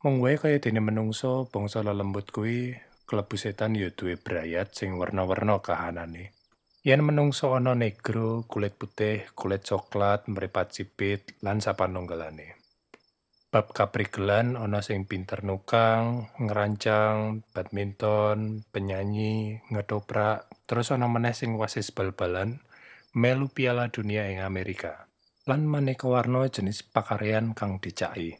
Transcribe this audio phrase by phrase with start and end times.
[0.00, 2.72] Mung wae kaya dene menungso bangsa lelembut kuwi
[3.04, 6.32] klebu setan ya duwe brayat sing werna-werna kahanane.
[6.86, 12.65] Yen menungso ana negro, kulit putih, kulit coklat, mripat sipit, lan sapanunggalane.
[13.56, 21.88] Bab kaprigelan ana sing pinter nukang, ngerancang, badminton, penyanyi, ngedoprak, terus ana meneh sing wasis
[21.88, 22.60] bal-balan,
[23.16, 25.08] melu piala dunia ing Amerika.
[25.48, 28.36] Lan maneka warna jenis pakaryan kang dicaki.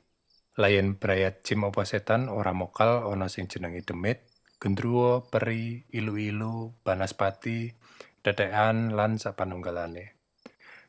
[0.60, 4.20] Layan brayat jim apa setan ora mokal ana sing jenenge demit,
[4.60, 7.72] gendruwo, peri, ilu-ilu, banaspati,
[8.20, 10.12] dedekan lan sapanunggalane.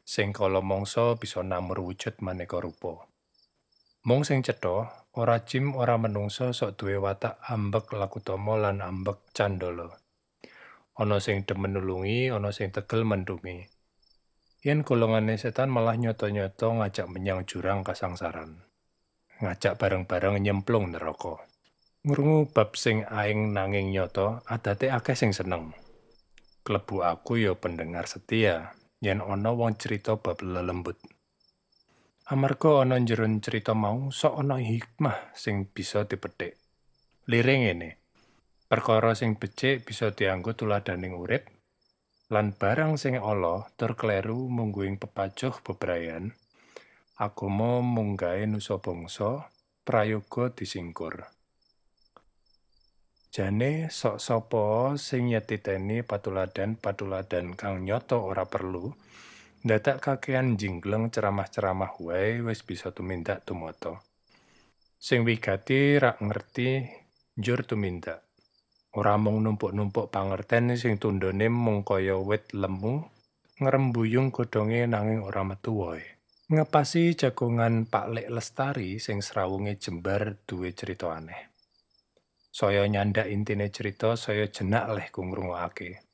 [0.03, 3.06] Sing kala mangsa bisa namur wujud maneka rupa.
[4.07, 9.99] Mung sing cetha, ora jim ora menungso sok duwe watak ambek lakutama lan ambek candala.
[10.95, 13.67] Ana sing demen nulungi, ana sing tegel mendungi.
[14.63, 18.63] Yen golongane setan malah nyoto-nyoto ngajak menyang jurang kasangsaran.
[19.43, 21.43] Ngajak bareng-bareng nyemplung neraka.
[22.07, 25.75] Ngrungu bab sing aing nanging nyoto, adate akeh sing seneng.
[26.63, 28.71] Klebu aku ya pendengar setia,
[29.03, 30.95] yen ana wong cerita bab lelembut.
[32.27, 36.59] Amarga ana njeron cerita mau sok ana hikmah sing bisa dipetik.
[37.31, 38.03] Lire ngene.
[38.67, 41.47] Perkara sing becik bisa dianggo tuladaning urip
[42.27, 46.35] lan barang sing ala tur kleru mungguing pepacuh bebrayan.
[47.15, 49.47] Agama munggahe nusa bangsa,
[49.87, 51.31] prayoga disingkur.
[53.31, 58.91] Jane sok sapa sing nyetiteni patuladan-patuladan kang nyoto ora perlu,
[59.67, 63.99] Dadak kakean jinggleng ceramah-ceramah wae wis bisa tumindak tumata.
[64.95, 66.87] Sing wigati rak ngerti
[67.35, 68.23] njur tumindak.
[68.95, 73.11] Ora mung numpuk-numpuk pangerten sing tundone mung kaya wit lemu
[73.59, 76.15] ngrembuyung godhonge nanging ora metu wae.
[76.47, 81.51] Ngepasi jagongan Pak Lek Lestari sing srawunge jembar duwe cerita aneh.
[82.55, 86.06] Saya nyandak intine cerita saya jenak leh kungrungokake.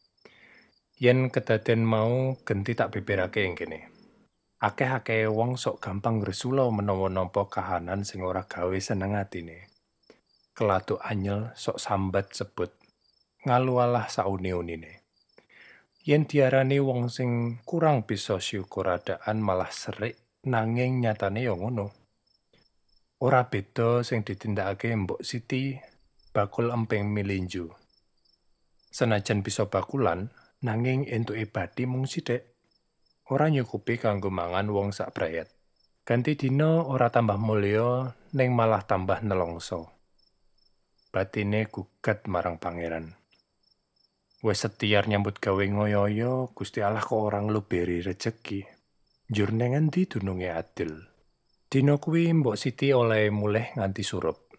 [1.02, 3.90] Yen kedaden mau genti tak beberake ing kene.
[4.62, 9.74] Akeh-akeh wong sok gampang ngresula menawa nampa kahanan sing ora gawe seneng atine.
[10.54, 12.70] Kelatu anyel sok sambat sebut
[13.50, 15.02] ngalualah sauni-unine.
[16.06, 21.90] Yen diarani wong sing kurang bisa syukur adaan malah serik nanging nyatane ya ngono.
[23.24, 25.74] Ora beda sing ditindakake Mbok Siti
[26.36, 27.72] bakul emping milinju.
[28.94, 30.30] Senajan bisa bakulan,
[30.64, 32.56] nanging entuke bathi mung sithik.
[33.28, 35.52] Ora nyukupi kanggo mangan wong sak brayat.
[36.08, 39.92] Ganti dina ora tambah mulya ning malah tambah nelongso.
[41.12, 43.16] Batine gugat marang pangeran.
[44.44, 48.68] Wes setiar nyambut gawe ngoyoyo, Gusti Allah kok orang luberi rejeki.
[49.32, 50.92] Njur nang endi dununge adil.
[51.72, 54.52] Dina kuwi Mbok Siti oleh mulih nganti surup.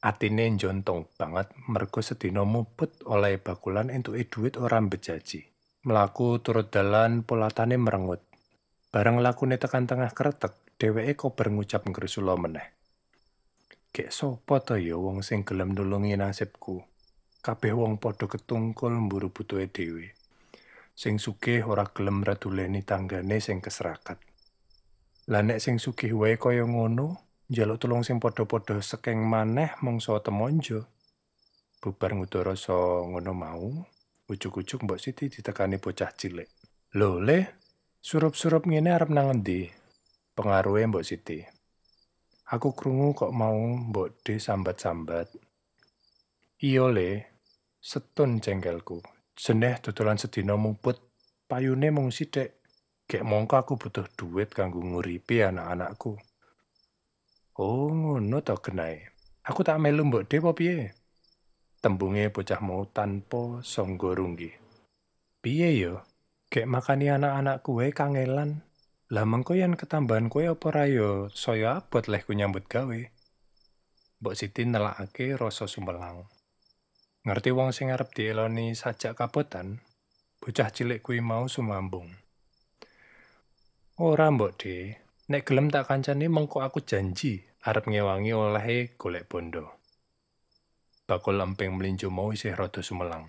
[0.00, 5.51] Atine njontong banget mergo sedina muput oleh bakulan entuke dhuwit ora bejaji.
[5.82, 8.22] Mlaku turut dalan polatane merengut.
[8.94, 12.70] Barang lakune tekan tengah kretek, dheweke kober ngucap ngresula meneh.
[13.90, 16.86] Kek sapa ta ya wong sing gelem nulungi nasibku?
[17.42, 20.14] Kabeh wong padha ketungkul mburu butuhe dhewe.
[20.94, 24.22] Sing sugih ora gelem raduleni tanggane sing keserakat.
[25.34, 27.18] Lah nek sing sugih wae kaya ngono,
[27.50, 30.86] njaluk tulung sing padha-padha sekeng maneh mangsa temonjo.
[31.82, 33.82] Bubar ngudara so ngono mau,
[34.32, 36.48] Ujuk-ujuk Mbok Siti ditekani bocah cilik.
[36.96, 37.38] Lho, Le,
[38.00, 39.68] surup-surup ngene arep nang endi?
[40.32, 41.44] Pengaruhe Mbok Siti.
[42.48, 43.60] Aku krungu kok mau
[43.92, 45.28] Mbok De sambat-sambat.
[46.64, 47.10] Iya, Le,
[47.76, 49.04] setun jengkelku.
[49.36, 50.96] Seneh dodolan sedina mumput,
[51.44, 52.56] payune mung sithik.
[53.04, 56.16] Gek mongko aku butuh duit kanggo nguripi anak-anakku.
[57.60, 59.12] Oh, ngono to genahe.
[59.44, 61.01] Aku tak melu mbok de apa piye?
[61.82, 64.54] Tembunge bocah mau tanpa sangga runggi.
[65.42, 66.06] Piye yo?
[66.46, 68.62] Gek makani anak-anakku wae kangelan.
[69.10, 73.00] Lah mengko yen ketambahan kowe apa ra yo saya abot lehku nyambut gawe.
[74.22, 76.30] Mbok Siti nelakake rasa sumelang.
[77.26, 79.82] Ngerti wong sing arep dieloni sajak kabotan,
[80.38, 82.14] bocah cilik kuwi mau sumambung.
[83.98, 89.81] Ora mbok de, nek gelem tak kancani mengko aku janji arep ngewangi olehe golek bondo.
[91.02, 93.26] Bakul lempeng melinjo mau isih rada sumelang.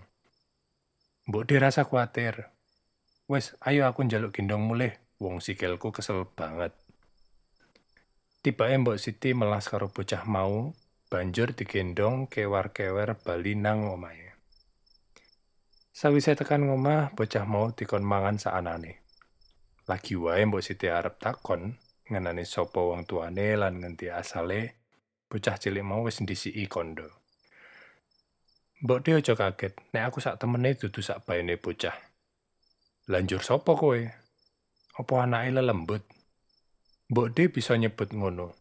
[1.25, 2.51] Mbok de rasa kuatir.
[3.31, 6.75] Wes, ayo aku njaluk gendong mulih, wong sikilku kesel banget.
[8.43, 10.75] Tibake Mbok Siti melas karo bocah mau,
[11.07, 14.35] banjur digendong kewar-kewer bali nang omahe.
[15.95, 18.99] Sawise tekan ngomah, bocah mau dikon mangan saanane.
[19.87, 21.79] Lagi wae Mbok Siti arep takon
[22.11, 24.75] ngenani sapa wong tuane lan ngendi asale,
[25.31, 27.22] bocah cilik mau wis ndisiki kondo.
[28.83, 31.95] Mbok de aja kaget, nek aku sak temene dudu sak baene bocah.
[33.07, 33.95] Lanjur sapa kowe?
[34.99, 36.03] Apa anake lelembut?
[37.07, 38.51] Mbok de bisa nyebut ngono.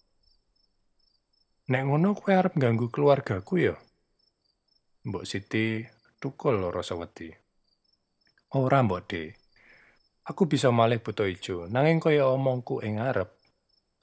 [1.75, 3.75] Nek ngono kowe arep ganggu keluargaku ya?
[5.11, 5.83] Mbok Siti
[6.23, 7.35] tukul rasa wedi.
[8.55, 9.35] Ora mbok de.
[10.31, 13.35] Aku bisa malih buta ijo, nanging kaya omongku ing ngarep.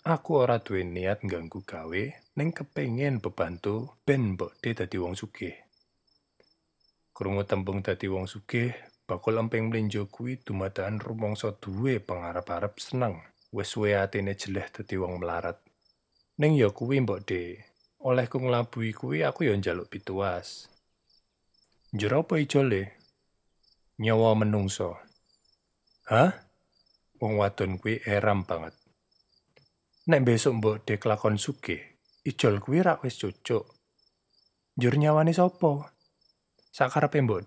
[0.04, 2.04] Aku ora duwe niat ganggu gawe,
[2.36, 5.69] ning kepengin bebantu ben mbok de dadi wong sugih.
[7.20, 8.72] Krungu tembung dadi wong sugih,
[9.04, 13.20] bakul emping mlinjo kuwi dumadakan rumangsa duwe pangarep-arep seneng.
[13.52, 15.60] Wis suwe atine jeleh dadi wong melarat.
[16.40, 17.60] Ning ya kuwi mbok de,
[18.00, 20.72] olehku nglabui kuwi aku ya njaluk pituas.
[21.92, 22.96] Njur apa ijole?
[24.00, 24.96] Nyawa menungso.
[26.08, 26.32] Hah?
[27.20, 28.80] Wong wadon kuwi eram banget.
[30.08, 31.84] Nek besok mbok de kelakon sugih,
[32.24, 33.68] ijol kuwi rak wis cucuk.
[34.80, 35.99] Njur nyawane sapa?
[36.80, 37.44] Sakarepe mbok.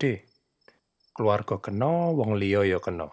[1.17, 3.09] Keluarga kena, wong liya ya kena.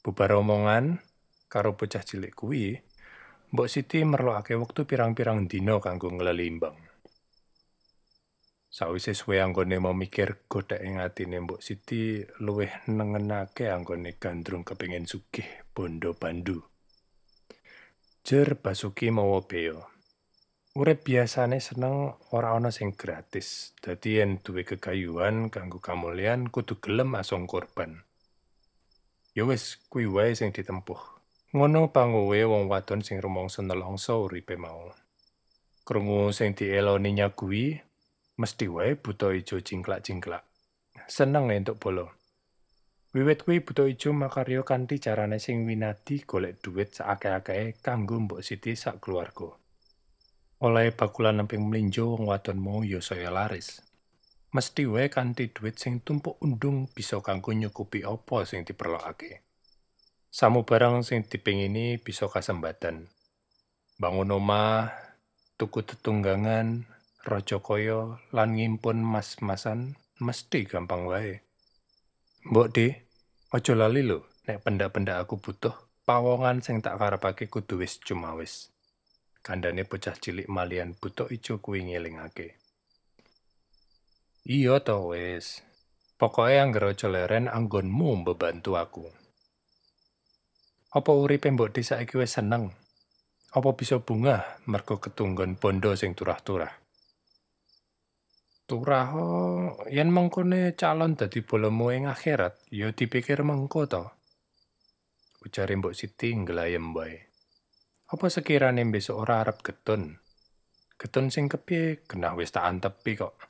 [0.00, 1.04] Bubar omongan
[1.52, 2.80] karo bocah cilik kuwi,
[3.52, 6.80] Mbok Siti merlokake wektu pirang-pirang dina kanggo nglelimbang.
[8.72, 15.68] Sawise suwe anggone memikir godhek ing atine Mbok Siti luwih nengenake anggone gandrung kepengin sugih
[15.76, 16.64] bondo bandu.
[18.24, 19.91] Jer Basuki mawa beo.
[20.72, 23.76] Urip biasane seneng ora ana sing gratis.
[23.76, 28.00] Dadi yen duwe kegayuhan kanggo kamulyan kudu gelem asong korban.
[29.36, 30.96] Ya wis kuwi wae sing ditempuh.
[31.52, 34.88] Ngono panguwe wong wadon sing rumangsa nelongso uripe mau.
[35.84, 37.76] Krungu sing dieloni nyagui,
[38.40, 40.40] mesti wae buta ijo jingklak-jingklak.
[41.04, 42.16] Seneng entuk bolo.
[43.12, 48.72] Wiwit kuwi buta ijo makarya kanthi carane sing winadi golek dhuwit sakake-akehe kanggo Mbok Siti
[48.72, 49.61] sak keluarga.
[50.62, 53.82] Oleh bakulan mlinjo wong wadon mau ya saya laris.
[54.54, 59.42] Mesti wae kanthi dhuwit sing tumpuk undung bisa kanggo nyukupi apa sing diperlokake.
[60.30, 63.10] Samu barang sing dipengini bisa kasembatan.
[63.98, 64.94] Bangun omah,
[65.58, 66.86] tuku tetunggangan,
[67.26, 71.42] raja kaya lan ngimpun mas-masan mesti gampang wae.
[72.46, 72.86] Mbok De,
[73.50, 75.74] aja lali lho nek pendak-pendak aku butuh
[76.06, 78.30] pawongan sing tak karepake kudu wis cuma
[79.42, 82.62] Kandane bocah cilik malian butuh ijo kuwi ngelingake.
[84.46, 85.66] Iya to wis.
[86.14, 89.10] Pokoke anggere aja leren anggonmu mbebantu aku.
[90.94, 92.70] Apa uripe mbok desa iki wis seneng?
[93.50, 96.70] Apa bisa bunga mergo ketunggon bondo sing turah-turah?
[98.70, 104.06] Turah oh, yen mengkone calon dadi bolomu ing akhirat, ya dipikir mengko to.
[105.42, 107.31] Ucare Mbok Siti nglayem wae.
[108.12, 110.20] Apa sekirane besok ora arep getun?
[111.00, 113.40] Getun sing kepiye genah wis tak antepi kok.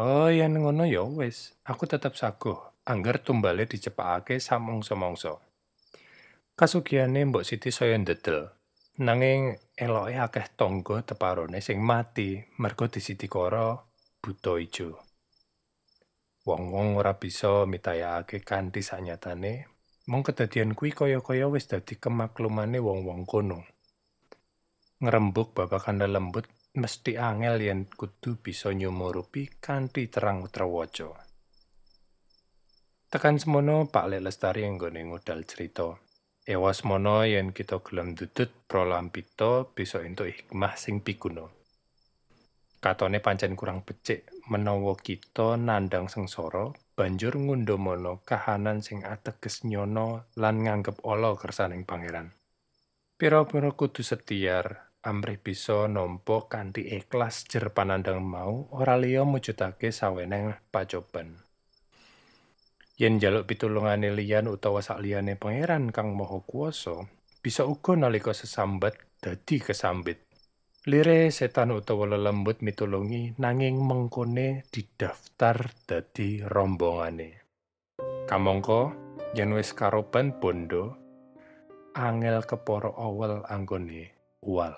[0.00, 2.56] Oh, yen ngono ya wis, aku tetep saguh.
[2.88, 5.44] Angger tumbale dicepakake samongso-mongso.
[6.56, 8.48] Kasugiane Mbok Siti saya ndedel.
[9.04, 13.76] Nanging eloke akeh tangga teparone sing mati mergo disitikara
[14.24, 15.04] buta ijo.
[16.48, 19.73] Wong-wong ora bisa mitayakake kanthi sanyatane,
[20.04, 23.64] mung kedadian kuwi kaya-kaya wis dadi kemaklumane wong-wong kono.
[25.00, 26.44] Ngrembug babagan lembut
[26.74, 31.14] mesti angel yen kudu bisa nyumurupi kanthi terang trewaca.
[33.14, 35.94] Tekan semono Pak Lek Lestari nggone ngudal cerita.
[36.44, 41.48] Ewas mono yen kita gelem dudut prolampita bisa entuk hikmah sing pikuno.
[42.82, 50.64] Katone pancen kurang becik, menawa kita nandhang sengsara banjur ngundumono kahanan sing ateges nyono lan
[50.64, 52.32] nganggep ala kersaning pangeran.
[53.14, 60.56] Pira-pira kudu setiar amrih bisa nampa kanthi ikhlas jer panandhang mau ora liya mujudake saweneng
[60.72, 61.44] pacoban.
[62.96, 67.04] Yen njaluk pitulungane liyan utawa sakliyane pangeran kang maha kuwasa,
[67.44, 70.23] bisa uga nalika sesambat dadi kesambit.
[70.84, 77.40] Lire setan utawa lelembut mitulungi nanging mengkone didaftar dadi rombongane.
[78.28, 78.92] Kamangka
[79.32, 80.92] yen wis karoban bondo,
[81.96, 84.12] angel kepara awel anggone
[84.44, 84.76] uwal.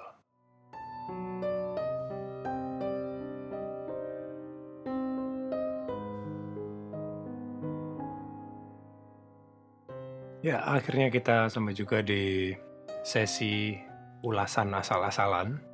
[10.46, 12.54] Ya, akhirnya kita sampai juga di
[13.02, 13.75] sesi
[14.22, 15.65] ulasan asal-asalan.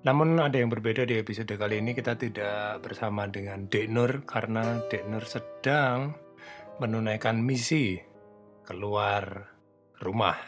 [0.00, 4.80] Namun ada yang berbeda di episode kali ini kita tidak bersama dengan Dek Nur karena
[4.88, 6.16] Dek Nur sedang
[6.80, 8.00] menunaikan misi
[8.64, 9.52] keluar
[10.00, 10.40] rumah.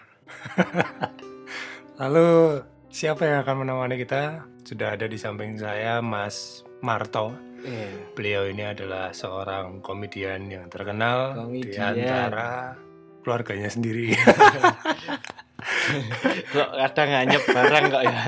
[2.00, 4.48] Lalu siapa yang akan menemani kita?
[4.64, 7.36] Sudah ada di samping saya Mas Marto.
[7.60, 8.16] Iya.
[8.16, 11.92] Beliau ini adalah seorang komedian yang terkenal di Komedian.
[11.92, 12.72] antara
[13.20, 14.16] keluarganya sendiri.
[16.56, 18.22] Kok kadang nganyep barang kok ya.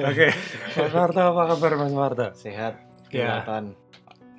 [0.00, 0.28] Oke,
[0.72, 2.26] Mas Marto apa kabar Mas Marto?
[2.32, 2.80] Sehat.
[3.12, 3.44] Ya.
[3.44, 3.76] Kiwaton.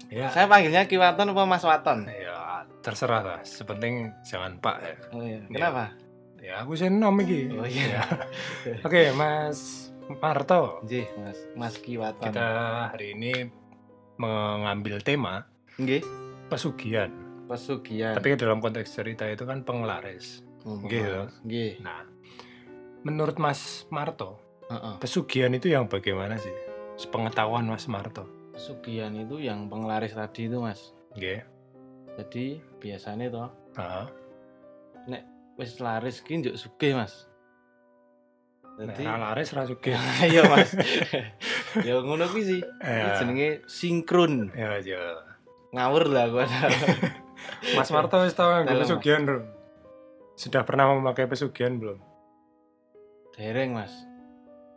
[0.10, 2.06] Ya, Saya panggilnya Kiwaton apa Mas Waton?
[2.10, 3.40] ya terserah lah.
[3.42, 4.96] Sepenting jangan Pak ya.
[5.16, 5.40] Oh iya.
[5.48, 5.96] Kenapa?
[6.44, 7.48] Ya aku sih nom iki.
[7.56, 8.04] Oh iya.
[8.86, 10.84] Oke, Mas Marto.
[10.84, 11.38] Nggih, Mas.
[11.56, 12.28] Mas Kiwaton.
[12.28, 12.48] Kita
[12.92, 13.48] hari ini
[14.20, 15.48] mengambil tema
[15.80, 16.04] Nggih.
[16.52, 17.10] pesugihan.
[17.48, 18.14] Pesugihan.
[18.20, 20.44] Tapi dalam konteks cerita itu kan penglaris.
[20.68, 21.24] Oh, nggih, lho.
[21.48, 21.80] Nggih.
[21.80, 22.04] Nah,
[23.04, 24.43] menurut Mas Marto,
[24.98, 26.54] Pesugihan itu yang bagaimana sih?
[26.96, 28.26] Sepengetahuan Mas Marto.
[28.54, 30.94] Pesugihan itu yang penglaris tadi itu, Mas.
[31.18, 31.42] Nggih.
[32.14, 32.46] Jadi
[32.78, 34.06] biasanya toh Heeh.
[35.58, 37.26] wis laris ki njuk sugih, Mas.
[38.78, 39.94] Nek Jadi ra laris ra sugih.
[40.30, 40.74] Iya, Mas.
[41.88, 42.62] ya ngono kuwi sih.
[42.62, 43.18] Ini Ya.
[43.18, 44.50] jenenge sinkron.
[44.54, 45.02] Ya, ya.
[45.74, 46.46] Ngawur lah gua.
[47.78, 49.46] Mas Marto wis tau nganggo pesugihan belum?
[50.34, 51.98] Sudah pernah memakai pesugihan belum?
[53.34, 53.94] Dereng, Mas.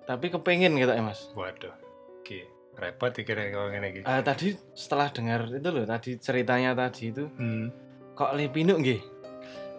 [0.07, 1.31] Tapi kepengen gitu ya, Mas.
[1.35, 1.75] Waduh.
[2.23, 4.01] Oke, repot dikira kalau ngene iki.
[4.03, 7.71] Ah, tadi setelah dengar itu loh, tadi ceritanya tadi itu Hmm.
[8.15, 9.03] kok lepinuk nggih.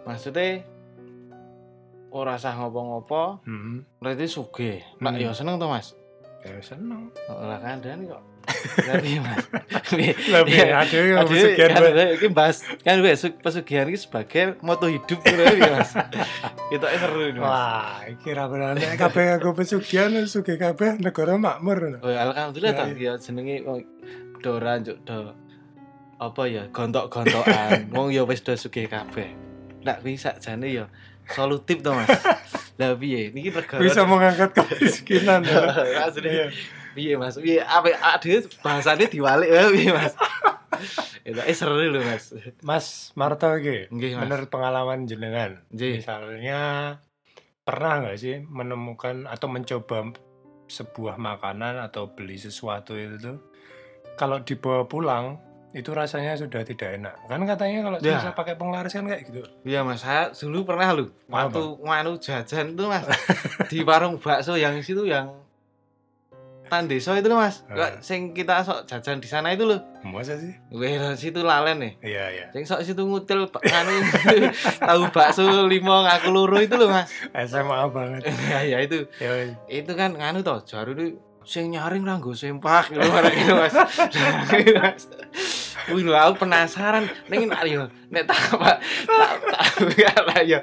[0.04, 0.64] Maksudnya
[2.08, 3.84] ora sah ngopo-ngopo, Hmm.
[4.00, 4.24] berarti.
[4.96, 5.20] Pak Hmm.
[5.20, 5.92] yo seneng to, Mas.
[6.44, 7.12] Ya seneng.
[7.26, 8.22] Ora kandhan kok.
[8.76, 9.44] Berarti Mas.
[9.88, 10.66] Iya.
[10.78, 11.70] aduh yang pesugihan.
[11.72, 15.90] kan iki bahas kan gue su- pesugihan iki sebagai moto hidup gitu ya, Mas.
[16.74, 17.48] Itu seru ini, Mas.
[17.48, 21.98] Wah, iki ra bener nek kabeh aku pesugihan sugih kabeh negara makmur.
[21.98, 23.80] Oh, alhamdulillah Ya, toh ya jenenge wong
[24.38, 25.32] dora njuk do
[26.18, 27.86] apa ya gontok-gontokan.
[27.94, 29.30] Wong ya wis do sugih kabeh.
[29.80, 30.84] Ndak kuwi sakjane ya
[31.28, 32.10] solutif to, Mas.
[32.78, 33.30] Lah piye?
[33.30, 35.42] Niki negara Bisa mengangkat kemiskinan.
[35.42, 36.06] ya.
[36.06, 36.30] Asli.
[36.98, 37.14] Iya.
[37.14, 37.34] Piye, Mas?
[37.36, 40.14] Piye apa ade bahasane diwalik ya piye, Mas?
[41.24, 42.34] Itu eh seru lho, Mas.
[42.60, 46.00] Mas Marto iki, menurut pengalaman jenengan, Nggih.
[46.00, 46.60] misalnya
[47.62, 50.16] pernah nggak sih menemukan atau mencoba
[50.66, 53.36] sebuah makanan atau beli sesuatu itu tuh
[54.16, 55.36] kalau dibawa pulang
[55.70, 58.16] itu rasanya sudah tidak enak kan katanya kalau Ya.
[58.16, 62.72] bisa pakai penglaris kan kayak gitu Iya mas, saya dulu pernah lu waktu nganu jajan
[62.72, 63.04] tuh mas
[63.70, 65.28] di warung bakso yang situ yang
[66.68, 67.96] Tandeso itu loh mas, Ah.
[67.98, 70.52] sing kita sok jajan di sana itu loh, masa sih.
[70.68, 72.44] Wih, situ lalen nih, iya iya.
[72.52, 73.92] Sing sok situ ngutil nganu
[74.88, 78.28] tahu bakso limo ngaku luru itu loh mas, SMA banget.
[78.52, 79.50] Ya ya itu, ya wes.
[79.66, 81.16] itu kan nganu toh, jaru itu
[81.48, 83.08] sing nyaring ranggo sempak gitu
[83.56, 83.74] mas.
[85.88, 88.76] Wih, aku penasaran, nengin ayo, nek tak pak,
[89.08, 90.60] tak tak tak ya,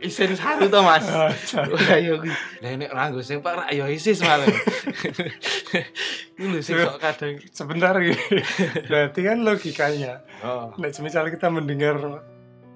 [0.00, 1.04] isen satu toh mas.
[1.06, 1.28] Ah,
[1.72, 2.32] Wah yo kuwi.
[2.60, 4.48] Lah nek ranggo sing Pak rak yo isis malah.
[6.40, 7.36] Lho sing sok kadang.
[7.52, 8.16] sebentar gitu
[8.90, 10.72] berarti kan logikanya Oh.
[10.72, 12.00] Nah, misal kita mendengar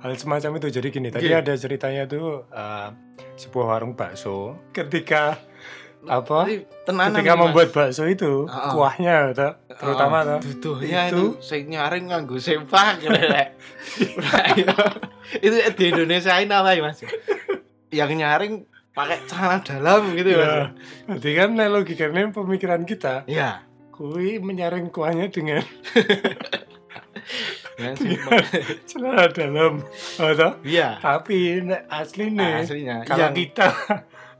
[0.05, 1.41] hal semacam itu jadi gini tadi Iya.
[1.41, 2.93] ada ceritanya tuh uh,
[3.41, 5.41] sebuah warung bakso ketika
[6.07, 8.71] apa Tapi tenanan ketika membuat bakso itu Ah, ah.
[8.71, 13.13] kuahnya gitu, terutama Oh, tuh duduhnya itu- itu sing nyaring nganggo sempak gitu
[14.55, 14.77] iya.
[15.37, 17.01] Itu di Indonesia ini apa ya Mas?
[17.89, 18.55] Yang nyaring
[18.91, 20.37] pakai celana dalam gitu ya.
[20.37, 20.71] ya, Mas.
[21.09, 23.65] berarti kan nah, logikanya pemikiran kita Iya.
[23.91, 25.65] kui menyaring kuahnya dengan
[27.75, 27.91] Ya,
[28.87, 29.83] celana dalam
[30.15, 31.01] atau Iya.
[31.01, 31.59] tapi
[31.89, 32.97] asli nih Aslinya.
[33.03, 33.67] kalau Yang kita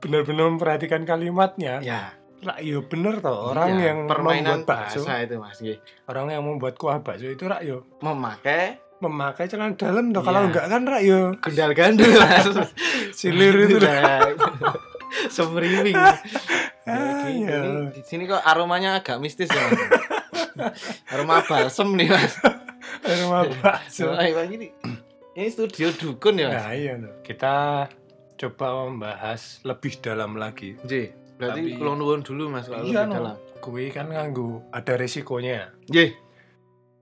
[0.05, 1.81] benar-benar memperhatikan kalimatnya.
[1.81, 2.13] Ya.
[2.45, 5.01] rak yo bener toh orang Iya, yang permainan membuat bakso.
[5.01, 5.57] bahasa itu mas
[6.05, 7.89] orang yang membuat kuah bakso itu rak yo.
[7.99, 8.77] Memakai?
[9.01, 10.29] Memakai celana dalam toh Iya.
[10.29, 11.21] kalau enggak kan rak yo.
[11.41, 12.13] Gendal gandul
[13.19, 14.29] silir itu Nah,
[15.35, 15.97] semeriwing
[16.85, 17.65] Ah, iya.
[17.65, 19.65] Ini di sini kok aromanya agak mistis ya
[21.17, 22.37] aroma balsem nih mas.
[23.01, 24.69] Rumah bakso ini
[25.33, 26.61] ini studio dukun ya mas.
[26.61, 27.09] Nah iya no.
[27.25, 27.89] kita
[28.37, 30.75] coba membahas lebih dalam lagi.
[30.81, 33.15] Nggih, berarti Tapi- kalau nuwun dulu mas kalau Iya, lebih no.
[33.15, 33.37] dalam.
[33.59, 36.13] Gue kan nganggu ada risikonya Nggih.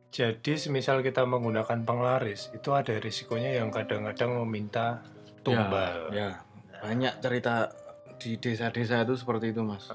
[0.09, 5.01] jadi semisal kita menggunakan penglaris itu ada risikonya yang kadang-kadang meminta
[5.41, 6.13] tumbal.
[6.13, 6.39] ya.
[6.79, 7.73] Banyak cerita
[8.17, 9.91] di desa-desa itu seperti itu mas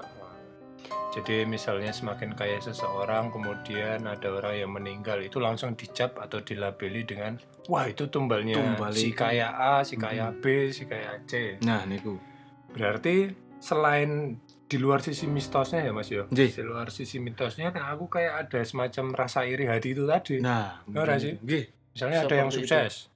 [1.08, 7.08] Jadi misalnya semakin kaya seseorang, kemudian ada orang yang meninggal, itu langsung dicap atau dilabeli
[7.08, 9.16] dengan wah itu tumbalnya Tumbal si itu.
[9.16, 11.56] kaya A, si kaya B, si kaya C.
[11.64, 12.20] nah niku
[12.68, 14.36] Berarti selain
[14.68, 16.28] di luar sisi mistosnya ya Mas yo.
[16.28, 16.52] Nggih.
[16.52, 20.44] Di luar sisi mitosnya nah aku kayak ada semacam rasa iri hati itu tadi.
[20.44, 21.40] nah Ora sih?
[21.40, 21.64] nggih
[21.96, 23.08] misalnya ada yang sukses,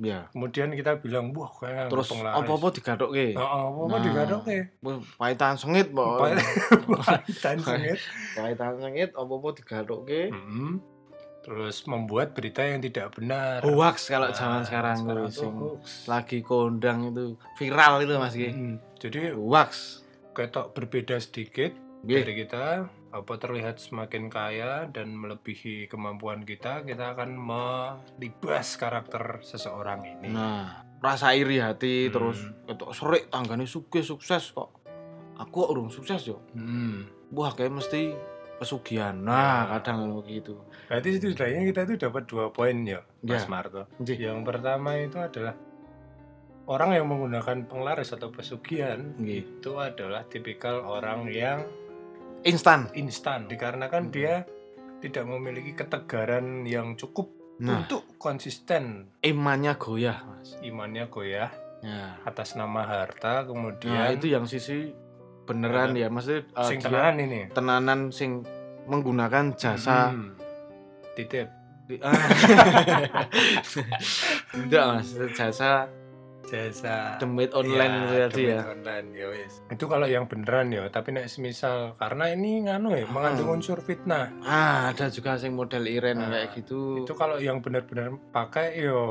[0.00, 4.02] ya kemudian kita bilang wah kayak terus apa-apa digadokke Oh, apa-apa Nah.
[4.02, 4.58] digadokke.
[4.80, 6.16] Wah, pahitan sengit po
[6.98, 7.98] Pahitan sengit.
[8.32, 10.80] pahitan sengit apa-apa digadokke Mm-mm.
[11.40, 13.60] Terus membuat berita yang tidak benar.
[13.60, 15.54] hoax kalau Nah, zaman sekarang sekarang tuh sing
[16.06, 17.24] lagi kondang itu
[17.56, 18.52] viral itu mas Nggih.
[18.52, 18.76] Mm.
[18.98, 22.22] Jadi hoax ketok berbeda sedikit Nggih.
[22.22, 22.64] dari kita
[23.10, 30.30] apa terlihat semakin kaya dan melebihi kemampuan kita, kita akan melibas karakter seseorang ini.
[30.30, 32.12] Nah, rasa iri hati Hmm.
[32.12, 34.70] terus ketok serik tanggane sugih sukses kok.
[35.36, 36.40] Aku urung sukses yo.
[36.52, 37.04] Hmm.
[37.30, 38.12] Wah, kayak mesti
[38.56, 39.16] pesugihan.
[39.16, 39.80] Nah, Ya.
[39.80, 40.60] kadang gitu.
[40.86, 43.48] Berarti setidaknya kita itu dapat dua poin ya, Mas Ya.
[43.48, 43.88] Marto.
[43.96, 44.18] Nggih.
[44.20, 45.56] Yang pertama itu adalah
[46.68, 49.64] orang yang menggunakan penglaris atau pesugihan Nggih.
[49.64, 51.64] itu adalah tipikal orang yang
[52.42, 52.88] Instan.
[52.92, 54.12] instan dikarenakan Hmm.
[54.12, 54.34] dia
[54.98, 57.28] tidak memiliki ketegaran yang cukup
[57.58, 60.56] Nah, untuk konsisten imannya goyah, Mas.
[60.60, 62.16] imannya goyah Ya.
[62.22, 64.92] atas nama harta Nah, kemudian itu yang sisi
[65.44, 68.44] beneran ya, maksudnya uh, sing tenanan ini tenanan sing
[68.86, 70.36] menggunakan jasa Hmm.
[71.14, 71.48] titip
[72.00, 72.12] ah.
[74.52, 75.08] Tidak, Mas.
[75.34, 75.88] Jasa
[76.42, 78.62] jasa demit online Ya, tadi domain ya.
[78.66, 79.52] online, ya wis.
[79.66, 83.10] itu kalau yang beneran ya tapi nek semisal karena ini nganu ya Ah.
[83.10, 87.00] mengandung unsur fitnah Ah, ada juga sing model iren Nah, kayak gitu.
[87.00, 89.02] itu kalau yang benar-benar pakai yo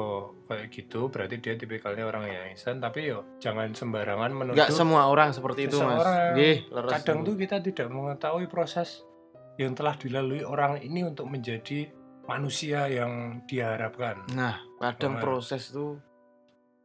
[0.46, 5.06] kayak gitu berarti dia tipikalnya orang yang instan tapi yo jangan sembarangan menuduh Enggak semua
[5.06, 6.02] orang seperti itu, Mas.
[6.34, 7.28] Leres kadang dulu.
[7.28, 9.06] tuh kita tidak mengetahui proses
[9.56, 11.92] yang telah dilalui orang ini untuk menjadi
[12.26, 13.12] manusia yang
[13.44, 14.22] diharapkan.
[14.32, 15.24] Nah, kadang Bener.
[15.24, 15.98] proses tuh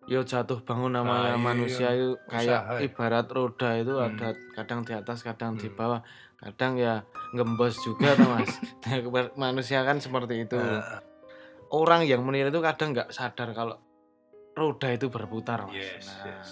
[0.05, 2.81] yo jatuh bangun namanya Nah, iya, manusia itu kayak Usaha.
[2.83, 4.07] ibarat roda itu Hmm.
[4.07, 5.77] ada kadang di atas, kadang di Hmm.
[5.77, 6.01] bawah.
[6.37, 7.01] Kadang ya
[7.33, 8.53] ngembos juga tuh, Mas.
[8.85, 9.01] Nah,
[9.35, 10.61] manusia kan seperti itu.
[10.61, 11.01] Nah,
[11.69, 13.81] Orang yang menilai itu kadang nggak sadar kalau
[14.55, 15.75] roda itu berputar, Mas.
[15.75, 16.49] Yes, nah, yes.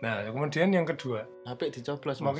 [0.00, 2.34] nah, kemudian yang kedua, HP dicoblos, Mas.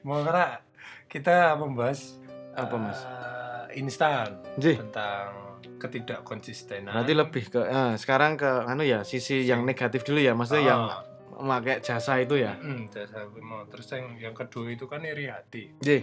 [0.00, 0.62] mau kira
[1.06, 2.16] kita membahas
[2.54, 2.98] Apa, Mas?
[3.02, 5.47] eh, instan tentang
[5.78, 6.92] ketidakkonsistenan.
[6.92, 10.82] Berarti lebih ke eh, sekarang ke anu ya, sisi yang negatif dulu ya, maksudnya yang
[10.84, 11.00] Ah,
[11.38, 12.54] memakai jasa itu ya.
[12.54, 13.62] mm, jasa mau.
[13.66, 15.78] Terus yang yang kedua itu kan iri hati.
[15.78, 16.02] Nggih.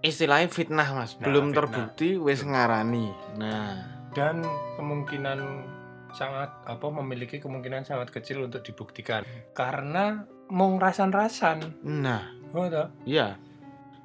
[0.00, 1.16] Istilahnya fitnah, Mas.
[1.16, 1.56] Nah, Belum fitnah.
[1.62, 3.12] terbukti wis ngarani.
[3.36, 3.80] Nah,
[4.12, 4.40] dan
[4.74, 5.38] kemungkinan
[6.10, 9.20] sangat apa memiliki kemungkinan sangat kecil untuk dibuktikan
[9.52, 12.64] karena mau ngerasan-rasan nah, oh
[13.04, 13.36] iya.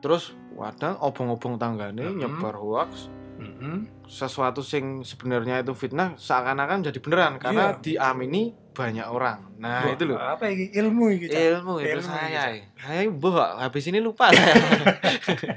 [0.02, 2.18] Terus kadang obong-obong tanggane Mhm.
[2.20, 3.08] nyebar hoax
[3.42, 4.06] Mm-mm.
[4.06, 7.82] sesuatu sing sebenarnya itu fitnah seakan-akan jadi beneran karena Iya.
[7.82, 9.58] diamini banyak orang.
[9.58, 10.16] Nah, Wah, itu loh.
[10.16, 11.42] apa ini ilmu ini Cak.
[11.42, 12.56] Ilmu itu Ilmu saya.
[12.78, 14.54] Saya boh habis ini lupa saya.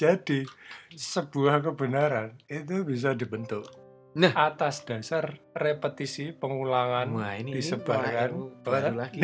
[0.00, 0.38] jadi
[0.90, 3.62] sebuah kebenaran itu bisa dibentuk
[4.12, 4.34] Nah.
[4.34, 8.70] atas dasar repetisi pengulangan Wah, ini ini disebarkan ilmu Apa?
[8.82, 9.22] baru lagi.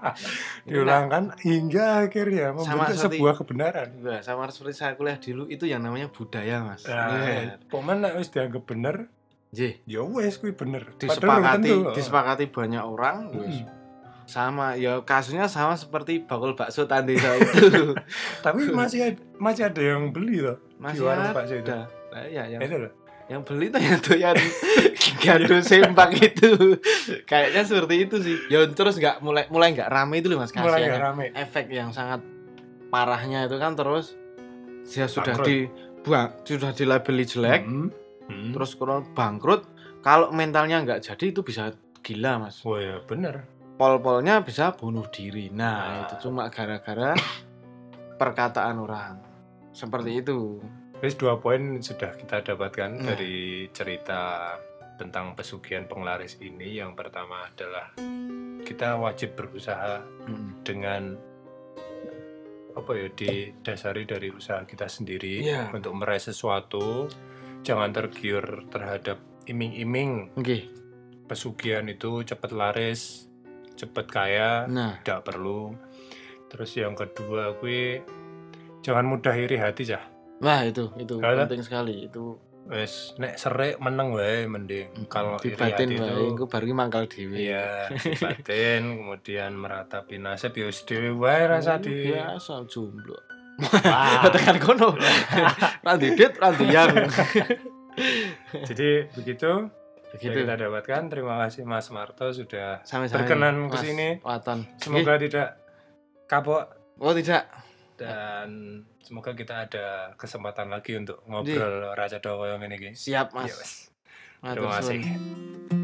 [0.64, 5.82] diulangkan hingga akhirnya membentuk seperti- sebuah kebenaran Nah, sama seperti saya kuliah dulu itu yang
[5.82, 6.84] namanya budaya, Mas.
[6.84, 7.60] nah, Iya.
[7.66, 9.12] pomen nek wis dianggap bener
[9.48, 9.80] Nggih.
[9.84, 11.92] ya wes kuwi bener disepakati tentu.
[11.92, 13.60] disepakati banyak orang wis.
[13.60, 13.76] Mm.
[14.24, 17.24] sama ya kasusnya sama seperti bakul bakso tadi itu
[18.44, 21.72] tapi masih masih ada yang beli loh masih warung ada bakso itu.
[21.72, 21.88] Nah,
[22.26, 22.92] ya yang itu loh
[23.28, 24.36] yang beli tuh yang doyan
[25.22, 26.80] gado sembang itu
[27.24, 30.88] kayaknya seperti itu sih ya terus nggak mulai mulai nggak rame itu loh mas mulai
[30.88, 32.24] nggak rame efek yang sangat
[32.88, 34.16] parahnya itu kan terus
[34.88, 35.46] dia sudah Bangkrut.
[35.46, 35.56] di
[36.00, 37.88] buang sudah dilabeli jelek Hmm.
[38.28, 38.52] Hmm.
[38.52, 39.64] terus kalau bangkrut
[40.00, 43.44] kalau mentalnya nggak jadi itu bisa gila mas wah ya bener
[43.78, 45.54] pol-polnya bisa bunuh diri.
[45.54, 45.98] Nah, Nah.
[46.02, 47.14] itu cuma gara-gara
[48.18, 49.22] perkataan orang.
[49.70, 50.58] Seperti itu.
[50.98, 53.14] Wis dua poin sudah kita dapatkan Nah.
[53.14, 54.54] dari cerita
[54.98, 56.74] tentang pesugihan penglaris ini.
[56.74, 57.94] Yang pertama adalah
[58.66, 60.48] kita wajib berusaha Mm.
[60.66, 61.02] dengan
[62.74, 65.70] apa ya didasari dari usaha kita sendiri Iya.
[65.70, 67.06] untuk meraih sesuatu.
[67.62, 70.66] Jangan tergiur terhadap iming-iming Oke.
[71.26, 73.26] pesugihan itu cepat laris,
[73.74, 75.74] cepat kaya, Nah, tidak perlu.
[76.46, 78.02] Terus yang kedua gue
[78.80, 80.02] jangan mudah iri hati cah.
[80.38, 81.46] Nah itu itu Ada?
[81.46, 85.08] penting sekali itu Wes nek serik meneng wae mending.
[85.08, 87.40] Kalau iri dibatin hati wae iku baru mangkal dhewe.
[87.40, 93.16] iya dibatin kemudian meratapi nasib ya wis dhewe wae rasa di biasa jomblo.
[93.58, 94.28] Wah.
[94.36, 94.92] Tekan kono.
[95.86, 96.92] Ranti dit, ranti yang.
[98.52, 99.66] Jadi begitu
[100.12, 100.36] Begitu.
[100.44, 101.02] kita dapatkan.
[101.08, 103.24] Terima kasih Mas Marto sudah Sampai-sampai.
[103.24, 104.08] berkenan ke sini.
[104.20, 104.68] Waton.
[104.76, 105.56] Semoga tidak
[106.28, 106.68] kapok.
[107.00, 107.48] Oh tidak.
[107.98, 108.48] Dan
[109.02, 113.02] semoga kita ada kesempatan lagi untuk ngobrol raja dowo yang ini guys.
[113.02, 113.50] Siap, Mas.
[113.50, 115.77] Iya, Terima kasih.